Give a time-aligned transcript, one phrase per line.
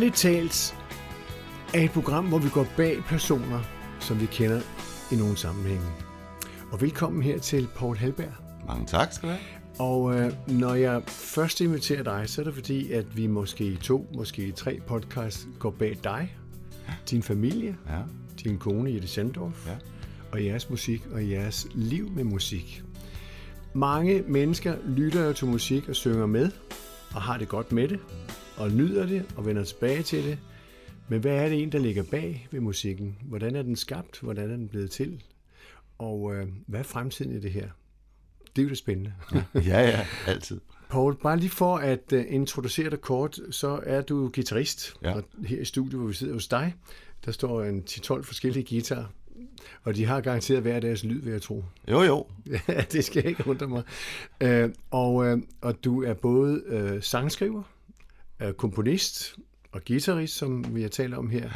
[0.00, 0.76] Ærligt talt
[1.74, 3.60] er et program, hvor vi går bag personer,
[4.00, 4.60] som vi kender
[5.12, 5.86] i nogle sammenhænge.
[6.72, 8.32] Og velkommen her til Paul Halberg.
[8.66, 9.44] Mange tak skal du have.
[9.78, 13.76] Og øh, når jeg først inviterer dig, så er det fordi, at vi måske i
[13.76, 16.36] to, måske i tre podcasts går bag dig,
[17.10, 17.98] din familie, Ja,
[18.44, 19.76] din kone Jette Sandorf, ja.
[20.32, 22.82] og jeres musik og jeres liv med musik.
[23.72, 26.50] Mange mennesker lytter jo til musik og synger med,
[27.14, 27.98] og har det godt med det,
[28.60, 30.38] og nyder det og vender tilbage til det.
[31.08, 33.16] Men hvad er det en, der ligger bag ved musikken?
[33.22, 34.20] Hvordan er den skabt?
[34.20, 35.22] Hvordan er den blevet til?
[35.98, 37.68] Og øh, hvad er fremtiden i det her?
[38.56, 39.12] Det er jo det spændende.
[39.54, 40.60] Ja, ja, altid.
[40.90, 44.94] Paul, bare lige for at uh, introducere dig kort, så er du guitarist.
[45.02, 45.14] Ja.
[45.14, 46.74] Og her i studiet, hvor vi sidder hos dig,
[47.24, 49.04] der står en 10-12 forskellige guitarer.
[49.84, 51.64] Og de har garanteret hver deres lyd, vil jeg tro.
[51.90, 52.26] Jo, jo.
[52.92, 53.82] Det skal ikke undre mig.
[54.44, 56.62] Uh, og, uh, og du er både
[56.94, 57.62] uh, sangskriver,
[58.44, 59.36] uh, komponist
[59.72, 61.50] og guitarist, som vi har talt om her.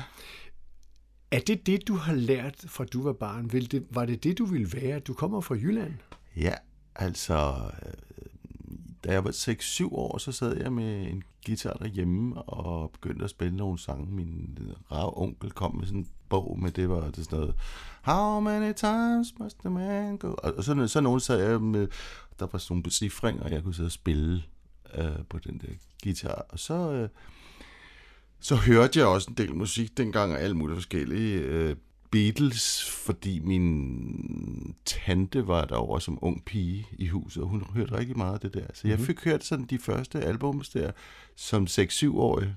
[1.31, 3.53] Er det det, du har lært fra du var barn?
[3.53, 4.99] Vil det, var det det, du ville være?
[4.99, 5.95] Du kommer fra Jylland.
[6.37, 6.55] Ja,
[6.95, 7.93] altså, øh,
[9.05, 13.31] da jeg var 6-7 år, så sad jeg med en guitar derhjemme og begyndte at
[13.31, 14.15] spille nogle sange.
[14.15, 14.59] Min
[14.93, 17.55] rav onkel kom med sådan en bog med, det var det sådan noget,
[18.03, 20.35] How many times must a man go?
[20.43, 21.89] Og sådan, sådan nogen sad jeg med,
[22.39, 24.43] der var sådan nogle becifringer, og jeg kunne sidde og spille
[24.99, 26.47] øh, på den der guitar.
[26.49, 27.09] Og så, øh,
[28.41, 31.39] så hørte jeg også en del musik dengang, og alt muligt forskellige.
[31.39, 31.77] Øh,
[32.15, 38.17] Beatles, fordi min tante var derovre som ung pige i huset, og hun hørte rigtig
[38.17, 38.67] meget af det der.
[38.75, 40.91] Så jeg fik hørt sådan de første albums der,
[41.37, 42.55] som 6-7-årig.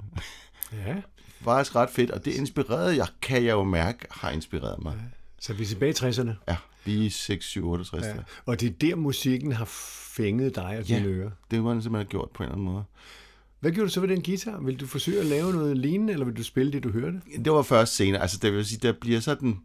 [0.73, 0.95] Ja.
[1.45, 4.93] Faktisk ret fedt, og det inspirerede jeg, kan jeg jo mærke, har inspireret mig.
[5.39, 6.31] Så vi er tilbage i 60'erne.
[6.47, 6.57] Ja,
[7.05, 8.05] er 6, 7, 68.
[8.05, 8.13] Ja.
[8.45, 9.65] Og det er der, musikken har
[10.15, 11.05] fænget dig og dine Ja.
[11.05, 11.31] ører.
[11.51, 12.83] Det var den simpelthen gjort på en eller anden måde.
[13.59, 14.59] Hvad gjorde du så ved den guitar?
[14.59, 17.21] Vil du forsøge at lave noget lignende, eller vil du spille det, du hørte?
[17.45, 19.59] Det var først senere, altså det vil sige, der bliver sådan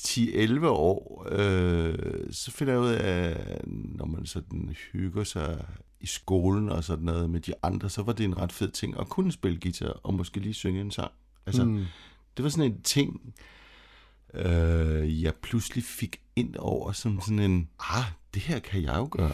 [0.00, 1.94] 10-11 år, øh,
[2.30, 5.64] så finder jeg ud af, når man sådan hygger sig
[6.00, 9.00] i skolen og sådan noget med de andre, så var det en ret fed ting
[9.00, 11.12] at kunne spille guitar og måske lige synge en sang.
[11.46, 11.84] Altså, mm.
[12.36, 13.34] det var sådan en ting,
[14.34, 18.04] øh, jeg pludselig fik ind over som sådan en, ah,
[18.34, 19.32] det her kan jeg jo gøre.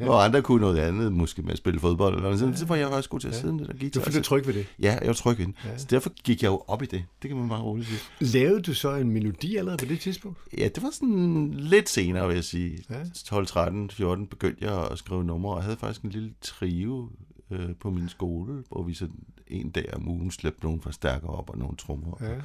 [0.10, 2.38] og andre kunne noget andet, måske med at spille fodbold eller noget.
[2.38, 2.56] sådan.
[2.56, 4.00] Så var jeg også god til at sidde med det der guitar.
[4.00, 4.66] Du følte tryg ved det.
[4.82, 5.54] Ja, jeg var tryg ved den.
[5.64, 5.78] Ja.
[5.78, 7.04] Så derfor gik jeg jo op i det.
[7.22, 8.00] Det kan man bare roligt sige.
[8.20, 10.38] Lavede du så en melodi allerede på det tidspunkt?
[10.58, 12.78] Ja, det var sådan lidt senere, vil jeg sige.
[12.90, 12.98] Ja.
[12.98, 13.04] Ja.
[13.24, 17.10] 12, 13, 14 begyndte jeg at skrive numre, og havde faktisk en lille trio
[17.50, 19.08] øh, på min skole, hvor vi så
[19.46, 22.16] en dag om ugen slæbte nogle forstærkere op og nogle trommer.
[22.20, 22.30] Ja.
[22.30, 22.40] Ja.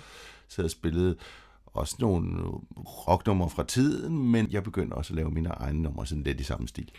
[0.48, 1.16] Så jeg spillede
[1.74, 2.44] også nogle
[2.78, 6.44] rocknumre fra tiden, men jeg begyndte også at lave mine egne numre sådan lidt i
[6.44, 6.92] samme stil.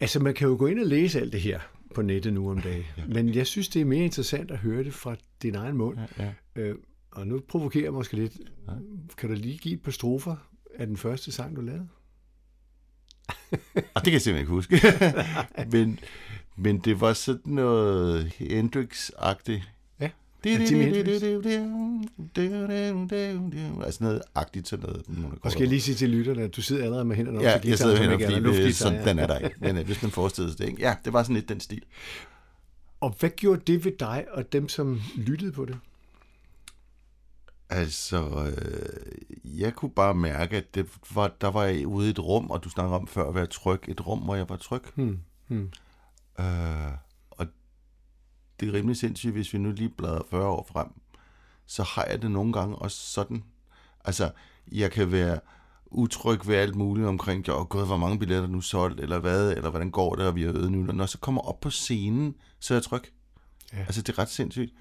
[0.00, 1.60] Altså, man kan jo gå ind og læse alt det her
[1.94, 2.84] på nettet nu om dagen.
[3.08, 5.98] Men jeg synes, det er mere interessant at høre det fra din egen mund.
[6.18, 6.74] Ja, Øh,
[7.10, 8.32] og nu provokerer jeg måske lidt.
[9.18, 10.36] Kan du lige give et par strofer
[10.74, 11.88] af den første sang, du lavede?
[13.72, 14.80] Og det kan jeg simpelthen ikke huske.
[15.72, 15.98] men,
[16.56, 19.62] men det var sådan noget Hendrix-agtigt.
[20.00, 20.10] Ja.
[20.10, 20.35] Ja, Jimi Hendrix.
[23.84, 25.38] Altså noget agtigt sådan noget.
[25.42, 27.58] Og skal jeg lige sige til lytterne, at du sidder allerede med hænderne op Ja,
[27.58, 29.56] til jeg sidder ikke er fordi det, sådan, den er der ikke.
[29.60, 30.82] Men hvis man forestiller sig det, ikke?
[30.82, 31.82] Ja, det var sådan lidt den stil.
[33.00, 35.78] Og hvad gjorde det ved dig og dem, som lyttede på det?
[37.70, 42.18] Altså, øh, jeg kunne bare mærke, at det var, der var jeg ude i et
[42.18, 43.80] rum, og du snakker om før at være tryg.
[43.88, 44.82] Et rum, hvor jeg var tryg.
[44.94, 45.18] Hmm.
[45.48, 45.70] Hmm.
[46.40, 46.92] Øh,
[48.60, 50.86] det er rimelig sindssygt, hvis vi nu lige bladrer 40 år frem,
[51.66, 53.44] så har jeg det nogle gange også sådan.
[54.04, 54.30] Altså,
[54.72, 55.40] jeg kan være
[55.86, 59.52] utryg ved alt muligt omkring, jo, gud, hvor mange billetter er nu solgt, eller hvad,
[59.52, 60.82] eller hvordan går det, og vi har øvet nu.
[60.82, 63.02] Når jeg så kommer op på scenen, så er jeg tryg.
[63.72, 63.78] Ja.
[63.78, 64.72] Altså, det er ret sindssygt.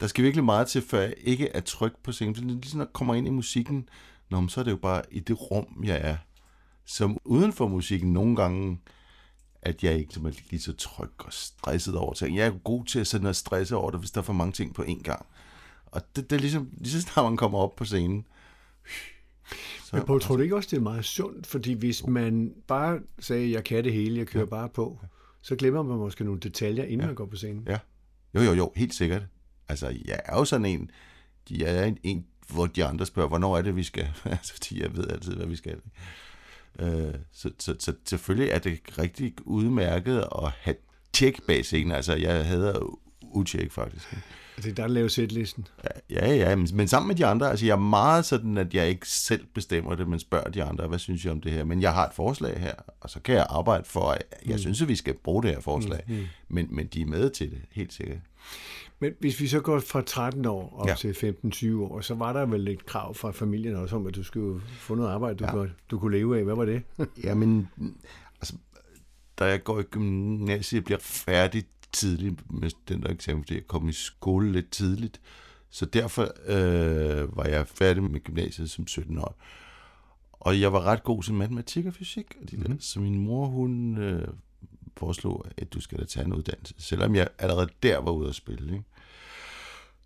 [0.00, 2.34] Der skal virkelig meget til, før jeg ikke er tryg på scenen.
[2.34, 3.88] Så lige når jeg kommer ind i musikken,
[4.30, 6.16] nå, så er det jo bare i det rum, jeg er.
[6.84, 8.78] Som uden for musikken nogle gange,
[9.66, 12.36] at jeg ikke er lige så tryg og stresset over ting.
[12.36, 14.52] Jeg er god til at sådan at stresse over det, hvis der er for mange
[14.52, 15.26] ting på én gang.
[15.86, 18.26] Og det, det er ligesom, lige så snart man kommer op på scenen.
[19.84, 21.46] Så, Men Poul, tror du ikke også, det er meget sundt?
[21.46, 24.50] Fordi hvis man bare sagde, jeg kan det hele, jeg kører ja.
[24.50, 24.98] bare på,
[25.42, 27.06] så glemmer man måske nogle detaljer, inden ja.
[27.06, 27.66] man går på scenen.
[27.68, 27.78] Ja.
[28.34, 29.22] Jo, jo, jo, helt sikkert.
[29.68, 30.90] Altså, jeg er jo sådan en,
[31.48, 34.08] de er en, en hvor de andre spørger, hvornår er det, vi skal?
[34.24, 35.80] altså, fordi jeg ved altid, hvad vi skal.
[36.78, 40.76] Øh, så, så, så selvfølgelig er det rigtig udmærket at have
[41.12, 41.92] tjek bag scenen.
[41.92, 44.16] Altså, jeg hader utjek faktisk.
[44.56, 45.66] Det er der, der laver sætlisten.
[46.10, 48.88] Ja, ja, men, men sammen med de andre, altså jeg er meget sådan, at jeg
[48.88, 51.64] ikke selv bestemmer det, men spørger de andre, hvad synes jeg om det her?
[51.64, 54.58] Men jeg har et forslag her, og så kan jeg arbejde for, at jeg mm.
[54.58, 56.02] synes, at vi skal bruge det her forslag.
[56.08, 56.24] Mm.
[56.48, 58.18] Men, men de er med til det, helt sikkert.
[59.00, 60.94] Men hvis vi så går fra 13 år op Ja.
[60.94, 64.22] til 15-20 år, så var der vel et krav fra familien også om, at du
[64.22, 65.50] skulle få noget arbejde, du, Ja.
[65.50, 66.44] kunne, du kunne leve af.
[66.44, 66.82] Hvad var det?
[67.24, 67.68] Jamen,
[68.40, 68.54] altså,
[69.38, 73.88] da jeg går i gymnasiet, bliver færdig tidligt med den der eksamen, fordi jeg kom
[73.88, 75.20] i skole lidt tidligt.
[75.70, 79.40] Så derfor øh, var jeg færdig med gymnasiet som 17 år.
[80.32, 82.26] Og jeg var ret god til matematik og fysik.
[82.42, 82.68] Og de der.
[82.68, 82.80] Mhm.
[82.80, 84.28] Så min mor, hun øh,
[84.96, 86.74] foreslog, at du skal da tage en uddannelse.
[86.78, 88.72] Selvom jeg allerede der var ude at spille.
[88.72, 88.84] Ikke?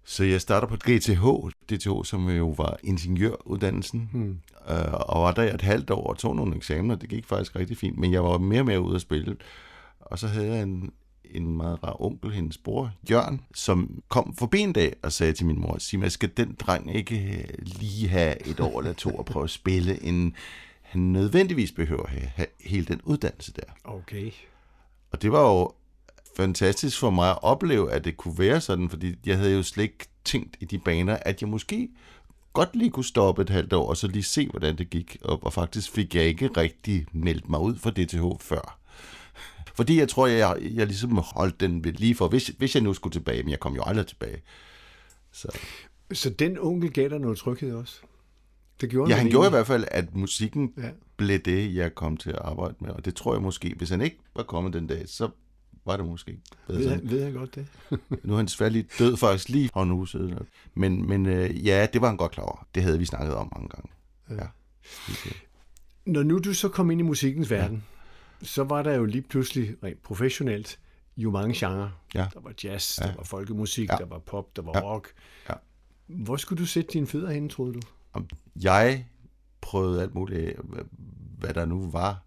[0.04, 1.24] Så jeg starter på GTH,
[1.68, 4.40] DTH, som jo var ingeniøruddannelsen, Hmm.
[4.70, 6.94] øh, og var der et halvt år og tog nogle eksamener.
[6.94, 9.36] Det gik faktisk rigtig fint, men jeg var mere og mere ude at spille.
[10.00, 10.92] Og så havde jeg en,
[11.24, 15.46] en meget rar onkel, hendes bror, Jørgen, som kom forbi en dag og sagde til
[15.46, 19.10] min mor, sig mig, skal den dreng ikke øh, lige have et år eller to
[19.10, 20.34] og prøve at spille, inden
[20.82, 23.62] han nødvendigvis behøver at have, have hele den uddannelse der.
[23.84, 24.30] Okay.
[25.10, 25.72] Og det var jo
[26.36, 29.82] fantastisk for mig at opleve, at det kunne være sådan, fordi jeg havde jo slet
[29.84, 31.88] ikke tænkt i de baner, at jeg måske
[32.52, 35.16] godt lige kunne stoppe et halvt år, og så lige se, hvordan det gik.
[35.22, 38.78] Og, og faktisk fik jeg ikke rigtig meldt mig ud for DTH før.
[39.74, 42.94] Fordi jeg tror, jeg, jeg ligesom holdt den ved lige for, hvis, hvis jeg nu
[42.94, 44.42] skulle tilbage, men jeg kom jo aldrig tilbage.
[45.32, 45.58] Så.
[46.12, 48.00] Så den onkel gav dig noget tryghed også?
[48.80, 50.90] Det gjorde Ja, han gjorde i hvert fald, at musikken Ja.
[51.16, 52.90] blev det, jeg kom til at arbejde med.
[52.90, 55.28] Og det tror jeg måske, hvis han ikke var kommet den dag, så
[55.84, 57.66] var det måske bedre Ved han, ved han godt det?
[58.24, 60.38] Nu er han desværre lige død faktisk lige for en uge siden.
[60.74, 62.66] Men, men øh, ja, det var han godt klar over.
[62.74, 63.88] Det havde vi snakket om mange gange.
[64.30, 64.46] Ja.
[66.06, 67.84] Når nu du så kom ind i musikkens verden,
[68.42, 68.46] ja.
[68.46, 70.78] så var der jo lige pludselig rent professionelt
[71.16, 71.90] jo mange genrer.
[72.14, 72.26] Ja.
[72.34, 73.06] Der var jazz, Ja.
[73.06, 73.96] der var folkemusik, Ja.
[73.96, 74.80] der var pop, der var Ja.
[74.94, 75.08] rock.
[75.48, 75.54] Ja.
[76.06, 77.80] Hvor skulle du sætte dine fødder hen, troede du?
[78.62, 79.06] Jeg
[79.60, 80.56] prøvede alt muligt
[81.38, 82.22] hvad- der nu var.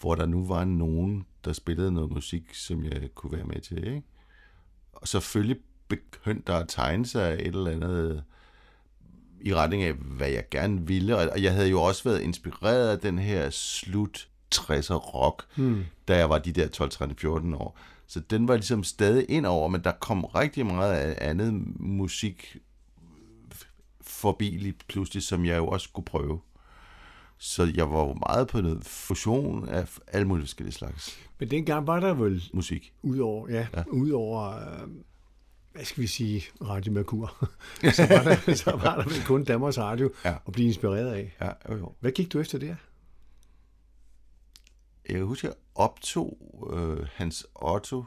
[0.00, 3.78] Hvor der nu var nogen, der spillede noget musik, som jeg kunne være med til.
[3.86, 4.02] Ikke?
[4.92, 5.56] Og selvfølgelig
[5.88, 8.24] begyndte der at tegne sig et eller andet
[9.40, 11.16] i retning af, hvad jeg gerne ville.
[11.32, 15.84] Og jeg havde jo også været inspireret af den her slut 60'er rock, Hmm.
[16.08, 17.78] da jeg var de der 12, 13, 14 år.
[18.06, 22.56] Så den var ligesom stadig ind over, men der kom rigtig meget af andet musik
[24.10, 26.40] forbi lige pludselig, som jeg jo også skulle prøve.
[27.38, 31.86] Så jeg var jo meget på noget fusion af alle mulige forskellige slags Men dengang
[31.86, 32.92] var der vel, musik.
[33.02, 33.82] udover, ja, Ja.
[33.88, 34.88] udover øh,
[35.72, 37.46] hvad skal vi sige, Radio Merkur,
[37.96, 40.34] så, var der, så var der vel kun Danmarks Radio Ja.
[40.46, 41.36] at blive inspireret af.
[41.40, 41.94] Ja, jo, jo.
[42.00, 42.74] Hvad gik du efter der?
[45.08, 46.38] Jeg kan huske, at jeg optog
[46.76, 48.04] øh, Hans Otto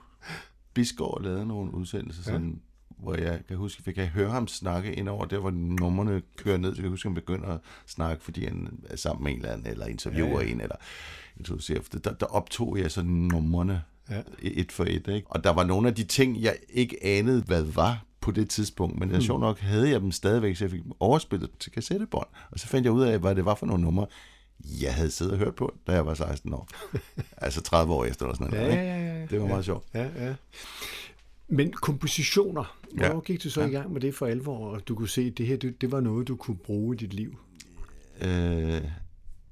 [0.74, 2.38] Bisgaard lavede nogle udsendelser, Ja.
[2.38, 2.62] sådan,
[3.04, 6.58] hvor jeg kan huske, at jeg høre ham snakke ind over der, hvor numrene kører
[6.58, 6.72] ned.
[6.72, 9.38] Så jeg kan huske, at han begynder at snakke, fordi han er sammen med en
[9.38, 10.76] eller anden, eller interviewer ja, Ja, en, eller
[11.38, 11.80] introducerer.
[12.04, 14.22] Der, der optog jeg sådan numrene Ja.
[14.42, 15.08] et for et.
[15.08, 15.24] Ikke?
[15.26, 19.00] Og der var nogle af de ting, jeg ikke anede, hvad var på det tidspunkt,
[19.00, 19.22] men mm.
[19.22, 22.28] sjovt nok havde jeg dem stadigvæk, så jeg fik dem overspillet til kassettebånd.
[22.52, 24.06] Og så fandt jeg ud af, hvad det var for nogle numre,
[24.82, 26.68] jeg havde siddet og hørt på, da jeg var 16 år.
[27.38, 28.68] altså 30 år efter eller sådan noget.
[28.68, 29.26] Ja, ja, ja, ja.
[29.26, 29.86] Det var meget sjovt.
[29.94, 30.34] Ja, ja.
[31.56, 32.98] Men kompositioner, Ja.
[32.98, 33.68] hvornår gik du så Ja.
[33.68, 35.92] i gang med det for alvor, og du kunne se, at det her, det, det
[35.92, 37.38] var noget, du kunne bruge i dit liv?
[38.22, 38.82] Øh,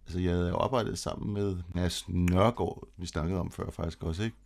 [0.05, 4.37] altså jeg havde arbejdet sammen med Mads Nørgaard, vi snakkede om før faktisk også, ikke?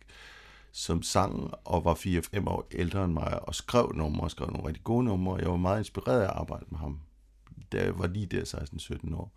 [0.72, 4.68] som sang og var 4-5 år ældre end mig, og skrev numre, og skrev nogle
[4.68, 7.00] rigtig gode numre, jeg var meget inspireret af at arbejde med ham,
[7.72, 9.32] da jeg var lige der 16-17 år,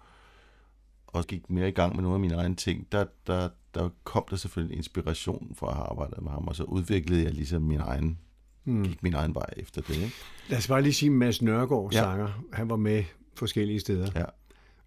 [1.13, 4.23] og gik mere i gang med nogle af mine egne ting, der, der, der kom
[4.29, 7.79] der selvfølgelig inspiration for at have arbejdet med ham, og så udviklede jeg ligesom min
[7.79, 8.17] egen,
[8.63, 8.83] Hmm.
[8.83, 9.95] gik min egen vej efter det.
[9.95, 10.11] Ikke?
[10.49, 11.99] Lad os bare lige sige, Mads Nørgaard, Ja.
[12.01, 13.03] sanger, han var med
[13.35, 14.07] forskellige steder.
[14.15, 14.23] Ja.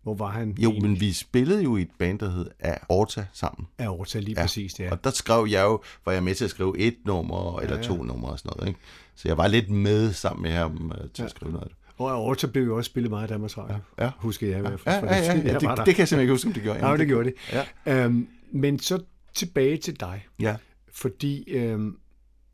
[0.02, 0.54] Hvor var han?
[0.58, 0.90] Jo, egentlig?
[0.90, 3.66] men vi spillede jo i et band, der hed Aorta sammen.
[3.80, 4.44] Ja, overtaget lige Ja, ja.
[4.44, 4.90] præcis, det er.
[4.90, 7.82] Og der skrev jeg jo, var jeg med til at skrive et nummer, eller ja.
[7.82, 8.68] to numre og sådan noget.
[8.68, 8.80] Ikke?
[9.14, 11.78] Så jeg var lidt med sammen med ham øh, til at skrive noget af det.
[12.02, 13.76] Og Aorta blev jo også spillet meget i Danmarks Radio.
[13.98, 14.10] Ja.
[14.18, 16.32] Husker jeg i hvert Ja, ja, ja, ja, Jeg det, det kan jeg simpelthen ikke
[16.32, 16.88] huske, om det gjorde.
[16.88, 17.64] Ja, det gjorde det.
[17.86, 18.04] Ja.
[18.04, 19.02] Øhm, men så
[19.34, 20.26] tilbage til dig.
[20.40, 20.56] ja.
[20.94, 21.96] Fordi øhm,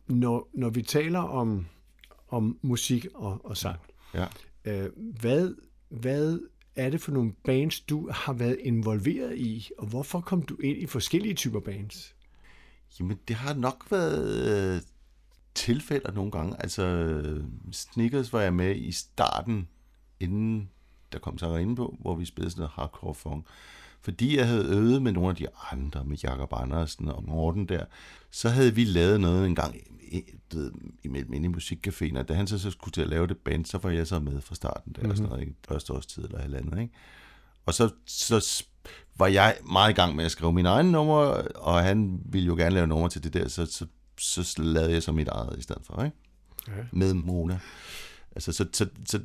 [0.06, 1.66] når, når vi taler om,
[2.28, 3.78] om musik og, og sang,
[4.14, 4.26] ja.
[4.64, 4.90] øh,
[5.20, 5.54] hvad,
[5.88, 6.38] hvad
[6.76, 10.78] er det for nogle bands, du har været involveret i, og hvorfor kom du ind
[10.78, 12.14] i forskellige typer bands?
[13.00, 14.84] Jamen, det har nok været
[15.58, 16.56] øh, tilfælde nogle gange.
[16.62, 17.12] Altså,
[17.72, 19.68] Snickers var jeg med i starten,
[20.20, 20.70] inden
[21.12, 23.46] der kom Sarah på, hvor vi spillede sådan noget hardcore funk.
[24.00, 27.84] Fordi jeg havde øvet med nogle af de andre, med Jakob Andersen og Morten der,
[28.30, 29.76] så havde vi lavet noget en gang
[30.52, 30.72] ved,
[31.04, 33.64] imellem inde i musikcaféen, og da han så, så skulle til at lave det band,
[33.64, 35.10] så var jeg så med fra starten der, mm-hmm.
[35.10, 35.54] og sådan noget, ikke?
[35.68, 36.94] første års tid eller halvandet, ikke?
[37.66, 38.64] Og så, så
[39.16, 42.54] var jeg meget i gang med at skrive mine egne numre, og han ville jo
[42.54, 43.86] gerne lave numre til det der, så, så,
[44.18, 46.16] så lavede jeg så mit eget i stedet for, ikke?
[46.68, 46.84] ja.
[46.92, 47.60] med Mona.
[48.32, 49.20] Altså, så, så, så,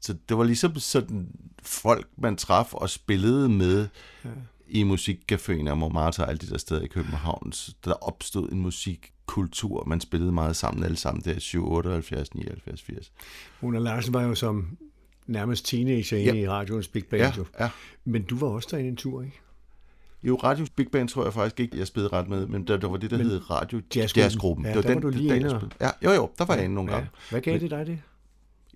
[0.00, 1.28] så det var ligesom sådan
[1.62, 3.88] folk, man traf og spillede med
[4.24, 4.30] ja.
[4.68, 7.52] i musikcaféen og Montmartre og alle de der steder i København.
[7.52, 12.82] Så der opstod en musikkultur, man spillede meget sammen alle sammen der 7, 78, 79,
[12.82, 13.12] 80.
[13.60, 14.78] Mona Larsen var jo som
[15.26, 16.44] nærmest teenager inde ja.
[16.44, 17.22] i radioens Big Band.
[17.22, 17.70] Ja, ja.
[18.04, 19.40] Men du var også derinde en tur, ikke?
[20.24, 22.88] Jo, Radio Big Band tror jeg faktisk ikke, jeg spillede ret med, men der, der
[22.88, 24.22] var det, der men hed Radio Jazzgruppen.
[24.22, 24.64] Jazzgruppen.
[24.66, 25.70] Ja, det var der den, var du lige der, inde.
[25.80, 26.96] Ja, jo, jo, der var jeg inde nogle Ja.
[26.96, 27.10] gange.
[27.30, 27.98] Hvad gav det dig det?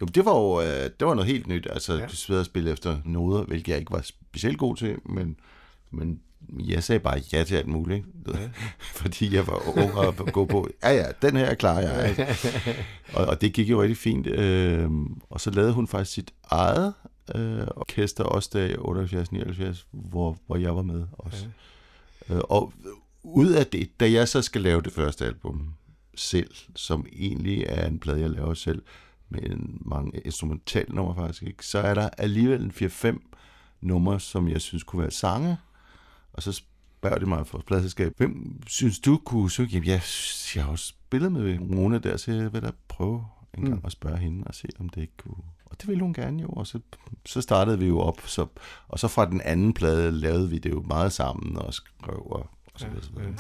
[0.01, 0.67] Jo, det var jo øh,
[1.01, 1.67] det var noget helt nyt.
[1.71, 1.99] Altså, Ja.
[2.01, 2.07] ja.
[2.07, 5.37] du sved at spille efter noder, hvilket jeg ikke var specielt god til, men,
[5.91, 6.21] men
[6.59, 7.97] jeg sagde bare ja til alt muligt.
[8.27, 8.41] ikke?
[8.41, 8.49] Ja.
[9.01, 12.11] Fordi jeg var ung og gå på, ja ja, den her klarer jeg.
[12.11, 12.27] ikke?
[13.15, 14.27] og, og det gik jo rigtig fint.
[14.27, 14.91] Øh,
[15.31, 16.95] og så lavede hun faktisk sit eget
[17.35, 18.75] øh, orkester også der i
[19.73, 21.47] 78-79, hvor, hvor jeg var med også.
[22.29, 22.35] Ja.
[22.35, 22.73] Øh, og
[23.23, 25.75] ud af det, da jeg så skal lave det første album
[26.15, 28.83] selv, som egentlig er en plade, jeg laver selv,
[29.29, 31.67] med mange instrumentalnumre faktisk, ikke?
[31.67, 33.19] så er der alligevel en 4-5
[33.81, 35.57] numre, som jeg synes kunne være sange.
[36.33, 39.69] Og så spørger de mig fra pladselskab, hvem synes du kunne synge?
[39.73, 40.03] Jamen, jeg,
[40.55, 43.25] jeg har også spillet med Mona der, så jeg vil da prøve
[43.59, 43.81] en gang Mm.
[43.85, 45.43] at spørge hende og se, om det ikke kunne...
[45.67, 46.81] Og det ville hun gerne jo, og så,
[47.27, 48.21] så startede vi jo op.
[48.27, 48.47] Så,
[48.89, 52.47] og så fra den anden plade lavede vi det jo meget sammen og skrev og,
[52.75, 53.03] og så videre.
[53.05, 53.35] så videre.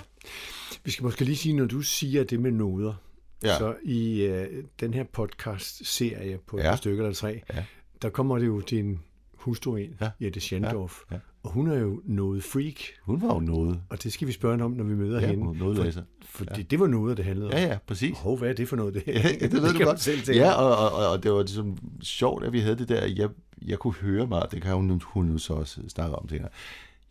[0.85, 2.95] Vi skal måske lige sige, når du siger det med noder,
[3.43, 3.59] Ja.
[3.59, 6.65] så i øh, den her podcast-serie på ja.
[6.67, 6.73] Ja.
[6.73, 7.65] et stykke eller tre, Ja.
[8.03, 9.01] der kommer det jo din
[9.35, 10.11] hustru ind, Ja.
[10.21, 11.15] Jette Schendorf, Ja.
[11.15, 11.21] Ja.
[11.47, 13.81] Og hun er jo noget freak, Hun var jo noget.
[13.91, 15.59] og det skal vi spørge om, når vi møder Ja, hende.
[15.59, 16.03] noget for, læser.
[16.25, 17.53] fordi det var noget, det handlede om.
[17.53, 18.19] Ja, ja, præcis.
[18.19, 18.95] Hov, hvad er det for noget?
[18.95, 20.01] Det, Ja, det ved du kan godt.
[20.01, 20.41] selv tænke.
[20.41, 23.29] Ja, og, og, og, det var ligesom sjovt, at vi havde det der, jeg,
[23.67, 26.49] jeg kunne høre meget, det kan hun, hun jo så også snakke om senere.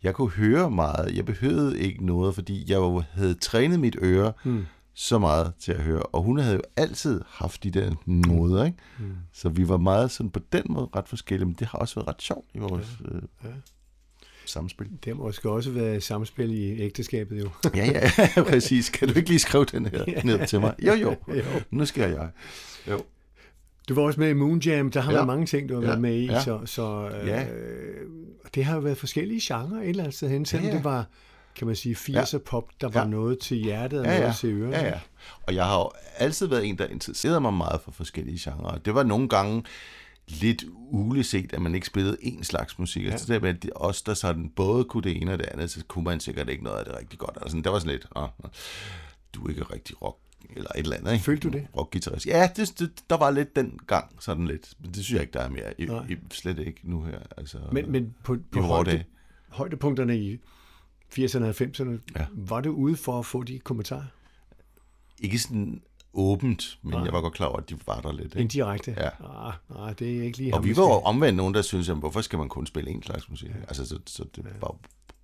[0.02, 4.64] Jeg kunne høre meget, jeg behøvede ikke noget, fordi jeg havde trænet mit øre Hmm.
[4.94, 8.78] så meget til at høre, og hun havde jo altid haft de der noder, ikke?
[8.98, 9.12] Hmm.
[9.32, 12.08] Så vi var meget sådan på den måde ret forskellige, men det har også været
[12.08, 13.54] ret sjovt i vores ja, ja.
[14.46, 14.86] Samspil.
[15.04, 17.48] Det har måske også været samspil i ægteskabet jo.
[17.74, 17.86] Ja,
[18.36, 18.88] ja, præcis.
[18.90, 20.22] Kan du ikke lige skrive den her Ja.
[20.22, 20.74] ned til mig?
[20.86, 21.10] Jo, jo.
[21.34, 21.42] Jo.
[21.70, 22.28] Nu skal jeg.
[22.90, 23.02] Jo.
[23.88, 25.16] Du var også med i Moon Jam, der har Ja.
[25.16, 25.86] været mange ting, du har Ja.
[25.86, 26.40] været med i, Ja.
[26.42, 27.46] så, så øh, Ja.
[28.54, 30.76] det har jo været forskellige genrer et eller andet sted hen, selvom Ja, ja.
[30.76, 31.06] det var,
[31.56, 33.06] kan man sige, 80'er pop, der var Ja.
[33.08, 34.32] noget til hjertet og Ja, noget ja.
[34.32, 34.76] til ørerne.
[34.76, 34.98] Ja, ja.
[35.46, 38.78] Og jeg har jo altid været en, der interesserede mig meget for forskellige genrer.
[38.78, 39.62] Det var nogle gange
[40.28, 43.04] lidt uleset, at man ikke spillede én slags musik.
[43.04, 43.10] Ja.
[43.10, 45.70] Altså det der med, at os, der sådan både kunne det ene og det andet,
[45.70, 47.38] så kunne man sikkert ikke noget af det rigtig godt.
[47.42, 48.28] Altså, det var sådan lidt, ah,
[49.32, 50.18] du er ikke rigtig rock,
[50.56, 51.24] eller et eller andet, ikke?
[51.24, 51.66] Følte du det?
[51.76, 52.26] Rockgitarrist.
[52.26, 54.74] Ja, det, det, der var lidt den gang, sådan lidt.
[54.80, 55.80] Men det synes jeg ikke, der er mere.
[55.80, 56.06] I, Nej.
[56.08, 57.18] i, slet ikke nu her.
[57.36, 59.04] Altså, Men, men på, på højde,
[59.48, 60.38] højdepunkterne i
[61.18, 62.26] 80'erne og 90'erne, Ja.
[62.32, 64.04] var det ude for at få de kommentarer?
[65.20, 65.82] Ikke sådan
[66.16, 67.02] åbent, men Nej.
[67.04, 68.24] jeg var godt klar over, at de var der lidt.
[68.24, 68.40] Ikke?
[68.40, 68.94] Indirekte?
[68.96, 69.08] Ja.
[69.48, 71.96] Ah, nej, det er ikke lige Og vi var jo omvendt nogen, der synes, at
[71.96, 73.48] hvorfor skal man kun spille en slags musik?
[73.48, 73.54] Ja.
[73.68, 74.76] Altså, så, så det var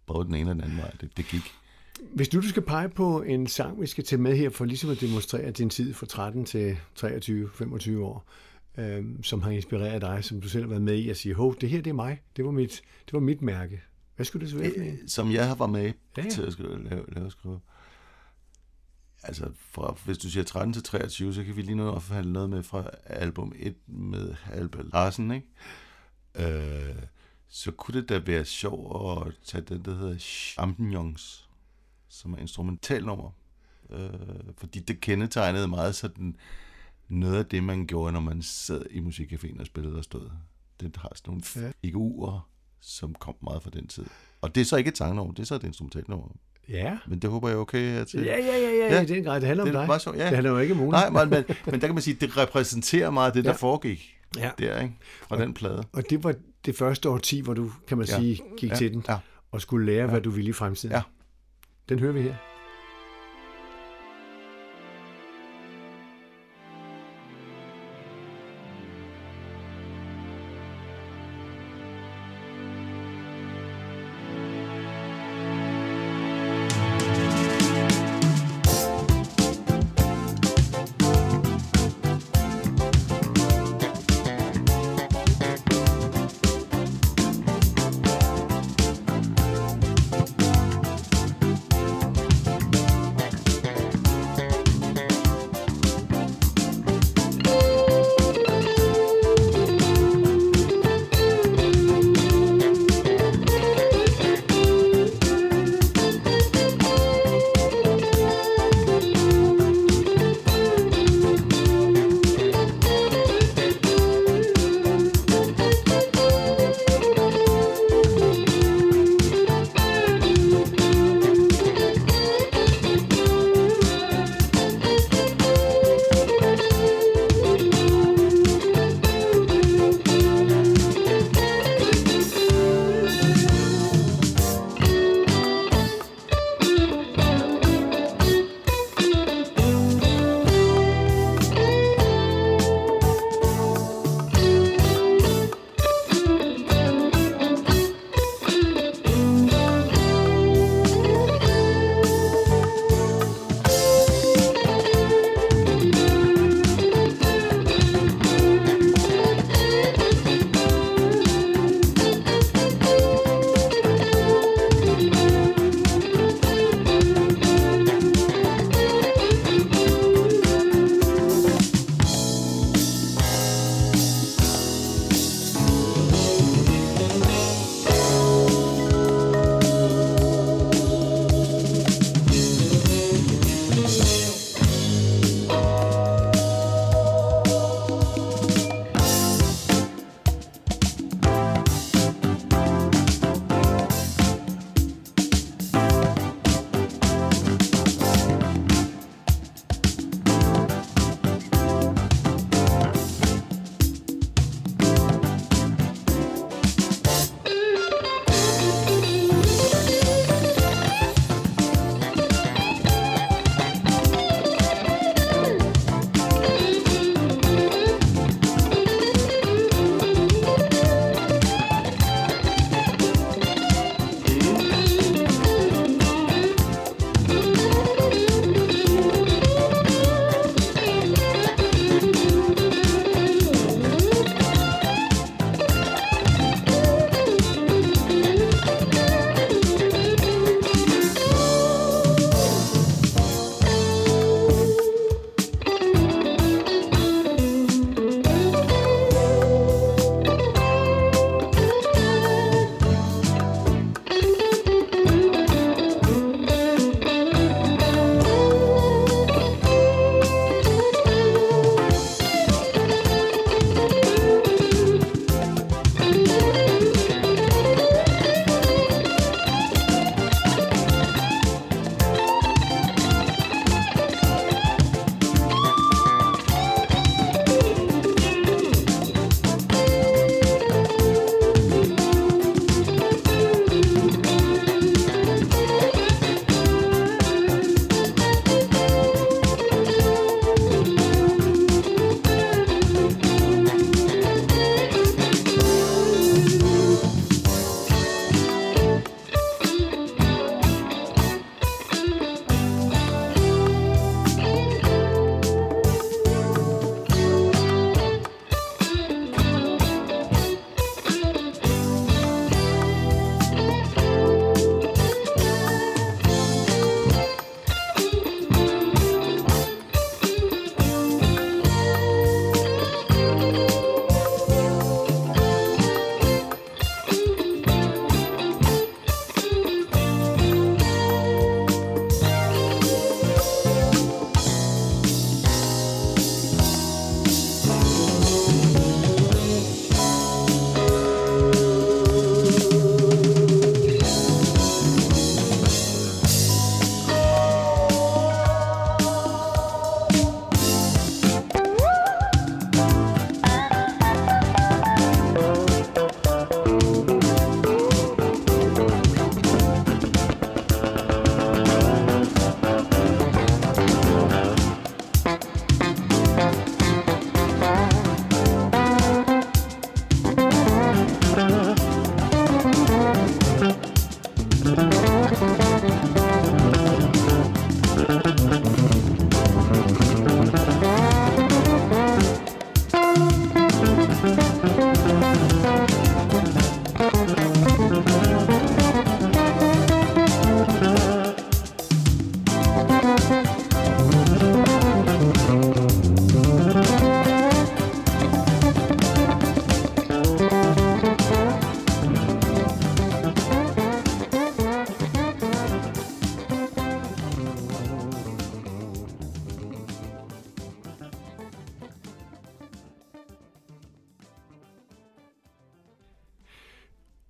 [0.06, 0.90] både den ene og den anden vej.
[1.00, 1.42] Det, det gik.
[2.14, 4.90] Hvis nu du skal pege på en sang, vi skal tage med her, for ligesom
[4.90, 8.24] at demonstrere din tid fra 13 til 23-25 år,
[8.78, 11.56] øhm, som har inspireret dig, som du selv har været med i, at sige, hov,
[11.60, 13.82] det her det er mig, det var mit, det var mit mærke.
[14.16, 14.70] Hvad skulle det så være?
[14.76, 17.60] Øh, Som jeg var med Ja, ja, til at skrive, lave, lave skrive.
[19.22, 22.50] Altså, fra, hvis du siger 13 til 23, så kan vi lige nu opfalde noget
[22.50, 25.46] med fra album 1 med Albert Larsen, ikke?
[26.34, 27.02] Øh,
[27.48, 31.48] så kunne det da være sjovt at tage den, der hedder Champignons,
[32.08, 33.30] som er instrumentalnummer.
[33.90, 34.10] Øh,
[34.56, 36.36] fordi det kendetegnede meget sådan
[37.08, 40.30] noget af det, man gjorde, når man sad i musikcaféen og spillede og stod.
[40.80, 41.42] Det har sådan nogle
[41.82, 42.48] figurer,
[42.80, 44.06] som kom meget fra den tid.
[44.40, 46.28] Og det er så ikke et sangnummer, det er så et instrumentalnummer.
[46.68, 46.98] Ja.
[47.08, 48.20] Men det håber jeg er okay til.
[48.24, 48.94] Ja, ja, ja, ja, ja.
[48.94, 49.00] Ja.
[49.02, 49.40] det er en grad.
[49.40, 49.86] Det handler om det er dig.
[49.86, 50.22] meget sjovt, ja.
[50.26, 51.08] Det handler jo ikke om Mona.
[51.10, 53.56] Nej, men, men, men der kan man sige, det repræsenterer meget det, der Ja.
[53.56, 54.50] foregik Ja.
[54.58, 54.94] der, ikke?
[55.28, 55.84] Fra den plade.
[55.92, 56.34] Og det var
[56.66, 58.16] det første årti, hvor du, kan man Ja.
[58.16, 58.74] sige, gik Ja.
[58.76, 59.16] til den Ja.
[59.52, 60.94] og skulle lære, hvad du ville i fremtiden.
[60.96, 61.02] Ja.
[61.88, 62.34] Den hører vi her.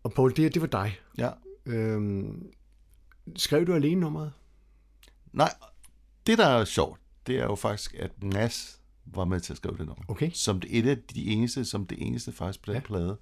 [0.02, 0.98] Og Paul, det her, det var dig.
[1.18, 1.30] Ja.
[1.66, 2.52] Øhm,
[3.36, 4.32] skrev du alene nummeret?
[5.32, 5.54] Nej,
[6.26, 9.76] det der er sjovt, det er jo faktisk, at Mads var med til at skrive
[9.78, 10.04] det nummer.
[10.08, 10.30] Okay.
[10.34, 12.78] Som det, et af de eneste, som det eneste faktisk på den Ja.
[12.80, 12.86] ja.
[12.86, 13.16] plade.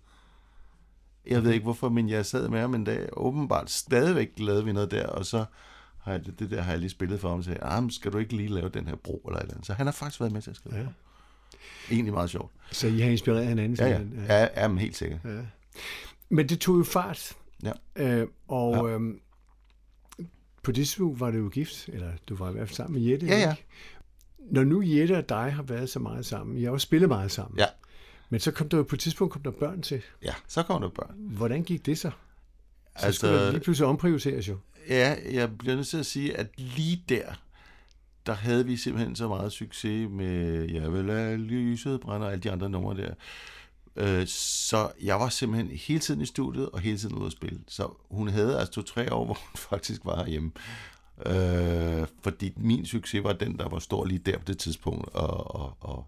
[1.27, 4.73] Jeg ved ikke hvorfor, men jeg sad med ham en dag, åbenbart stadigvæk lavede vi
[4.73, 5.45] noget der, og så
[5.99, 8.19] har jeg, det der har jeg lige spillet for ham og sagde, ah, skal du
[8.19, 9.66] ikke lige lave den her bro eller et eller andet.
[9.66, 10.81] Så han har faktisk været med til at skrive Ja.
[10.81, 10.87] ja.
[10.87, 10.95] det.
[11.90, 12.53] Egentlig meget sjovt.
[12.73, 13.79] Så I har inspireret hinanden?
[13.79, 14.01] Ja, ja.
[14.38, 15.21] Ja, ja men helt sikkert.
[15.25, 15.40] ja.
[16.31, 17.33] Men det tog jo fart.
[17.62, 17.73] Ja.
[17.97, 18.95] Øh, og ja.
[18.95, 19.21] Øhm,
[20.62, 23.11] på det tidspunkt var det jo gift, eller du var i hvert fald sammen med
[23.11, 23.27] Jette.
[23.27, 23.51] Ja, ja.
[23.51, 23.64] ikke?
[24.38, 27.31] Når nu Jette og dig har været så meget sammen, I har jo spillet meget
[27.31, 27.66] sammen, Ja.
[28.31, 30.03] men så kom der jo på et tidspunkt kom der børn til.
[30.23, 31.14] Ja, så kommer der børn.
[31.19, 32.11] Hvordan gik det så?
[32.99, 34.57] Så Altså- skulle der lige pludselig omprioriteres jo.
[34.88, 37.40] Ja, jeg bliver nødt til at sige, at lige der,
[38.27, 42.43] der havde vi simpelthen så meget succes med Jeg vil lade lyset brænde og alle
[42.43, 43.14] de andre numre der.
[43.96, 47.61] Øh, Så jeg var simpelthen hele tiden i studiet og hele tiden ude at spille.
[47.68, 50.53] Så hun havde altså to-tre år, hvor hun faktisk var hjemme.
[51.26, 55.09] Øh, fordi min succes var den, der var stor lige der på det tidspunkt.
[55.09, 56.07] Og, og, og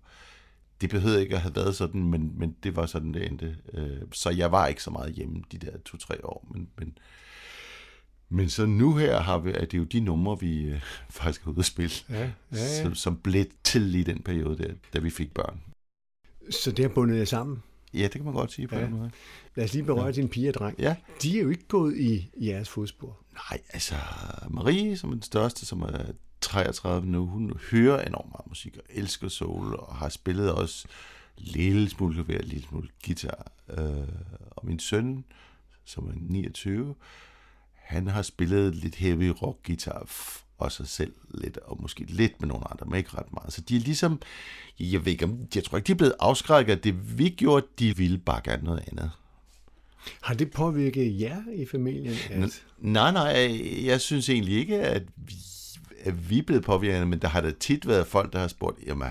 [0.81, 3.57] det behøvede ikke at have været sådan, men, men det var sådan, det endte.
[3.73, 6.47] Øh, så jeg var ikke så meget hjemme de der to-tre år.
[6.51, 6.99] Men, men,
[8.29, 11.51] men så nu her har vi, er det jo de numre, vi øh, faktisk er
[11.51, 12.83] ude at spille, Ja, ja, ja.
[12.83, 15.61] Som, som blev til i den periode der, da vi fik børn.
[16.51, 17.63] Så det har bundet jer sammen.
[17.95, 18.83] Ja, det kan man godt sige på Ja.
[18.85, 19.11] den måde.
[19.55, 20.13] Lad os lige berøre ja.
[20.13, 20.79] din pige og dreng.
[20.79, 23.19] Ja, De er jo ikke gået i jeres fodspor.
[23.51, 23.95] nej, altså
[24.51, 26.05] Marie, som er den største, som er
[26.41, 30.87] 33 nu, hun hører enormt meget musik og elsker soul, og har spillet også
[31.37, 33.53] lille smule klaver, lille smule guitar.
[33.71, 34.09] Øh,
[34.51, 35.25] og min søn,
[35.85, 36.95] som er 29,
[37.75, 40.05] han har spillet lidt heavy rock guitar
[40.65, 43.53] og sig selv lidt, og måske lidt med nogle andre, men ikke ret meget.
[43.53, 44.21] Så de er ligesom,
[44.81, 47.97] jeg ved ikke jeg tror ikke, de er blevet afskrækket af det, vi gjorde, de
[47.97, 49.11] ville bare gerne noget andet.
[50.23, 52.15] Har det påvirket jer i familien?
[52.31, 52.63] At...
[52.79, 55.35] Nej, nej, jeg synes egentlig ikke, at vi,
[56.01, 58.79] at vi er blevet påvirket, men der har da tit været folk, der har spurgt,
[58.87, 59.09] jamen,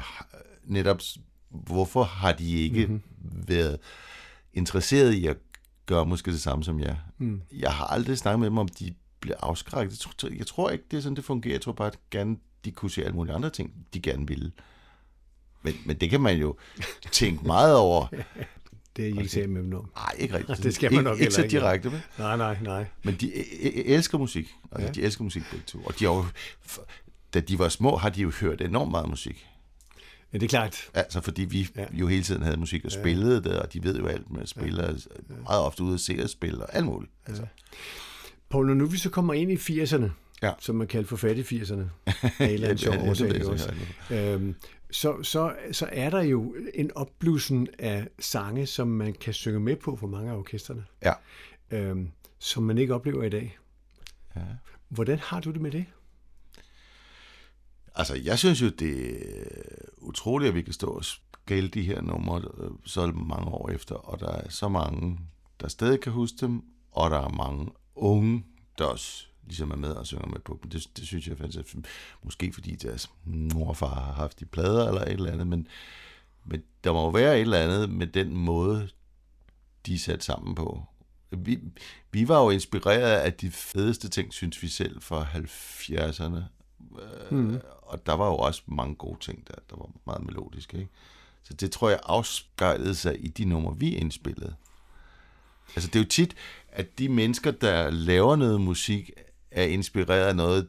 [0.66, 1.02] netop,
[1.50, 2.92] hvorfor har de ikke Mhm.
[2.94, 3.48] mm-hmm.
[3.48, 3.78] været
[4.54, 5.38] interesseret i at
[5.86, 6.98] gøre måske det samme som jeg?
[7.18, 7.42] Mm.
[7.60, 9.92] Jeg har aldrig snakket med dem, om de bliver afskrækket.
[9.92, 11.54] Jeg tror, jeg tror ikke, det er sådan, det fungerer.
[11.54, 14.52] Jeg tror bare, at gerne, de kunne se alle mulige andre ting, de gerne ville.
[15.64, 16.56] Men, men det kan man jo
[17.12, 18.08] tænke meget over.
[18.96, 19.92] Det er I ikke talt med dem om.
[19.96, 20.64] Nej, ikke rigtigt.
[20.64, 21.58] Det skal man ikke, nok ikke heller så ikke.
[21.60, 22.02] direkte, men.
[22.18, 22.86] Nej, nej, nej.
[23.04, 24.46] Men de e- e- elsker musik.
[24.72, 24.86] Altså, Ja.
[24.86, 24.92] ja.
[24.92, 25.80] de elsker musik begge to.
[25.80, 26.26] Og de har jo,
[27.34, 29.48] da de var små, har de jo hørt enormt meget musik.
[30.34, 30.78] Ja, det er klart.
[30.94, 31.82] Altså, fordi vi Ja.
[31.82, 31.88] ja.
[31.94, 34.50] jo hele tiden havde musik og spillede det, og de ved jo alt med at
[34.50, 34.94] spille, ja.
[35.44, 37.12] meget ofte ude at se og spille, og alt muligt.
[37.26, 37.46] Altså.
[38.52, 40.10] Paul, når nu vi så kommer ind i 80'erne,
[40.44, 40.52] Ja.
[40.60, 41.74] som man kalder for fattig 80'erne,
[42.40, 43.28] af en eller anden sjov ja, også?
[44.08, 44.20] godt.
[44.20, 44.56] Øhm,
[44.92, 49.76] så, så, så er der jo en opblussen af sange, som man kan synge med
[49.76, 51.14] på for mange af orkesterne, Ja.
[51.72, 53.58] øhm, som man ikke oplever i dag.
[54.36, 54.42] ja.
[54.90, 55.86] Hvordan har du det med det?
[57.96, 59.12] Altså, jeg synes jo, det
[59.42, 63.70] er utroligt, at vi kan stå og spille de her numre øh, så mange år
[63.70, 65.20] efter, og der er så mange,
[65.62, 66.62] der stadig kan huske dem,
[66.92, 68.46] og der er mange unge,
[68.78, 70.70] der også ligesom er med og synger med på dem.
[70.70, 71.76] Det, det synes jeg faktisk,
[72.24, 75.68] måske fordi deres mor og far har haft de plader eller et eller andet, men,
[76.46, 78.90] men der må jo være et eller andet med den måde,
[79.86, 80.84] de er sat sammen på.
[81.32, 81.60] Vi,
[82.12, 86.42] vi var jo inspireret af de fedeste ting, synes vi selv, fra 70'erne.
[87.32, 87.60] Mm.
[87.82, 90.78] Og der var jo også mange gode ting der, der var meget melodiske.
[90.78, 90.90] Ikke?
[91.44, 94.56] Så det tror jeg afspejlede sig i de numre, vi indspillede.
[95.76, 96.36] Altså det er jo tit,
[96.72, 99.12] at de mennesker, der laver noget musik,
[99.52, 100.68] er inspireret af noget,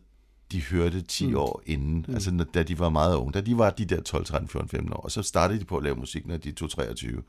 [0.52, 1.36] de hørte 10 mm.
[1.36, 2.14] år inden, mm.
[2.14, 3.32] altså når- da de var meget unge.
[3.32, 5.76] Da de var de der 12, 13, 14, 15 år, og så startede de på
[5.76, 7.22] at lave musik, når de tog 23.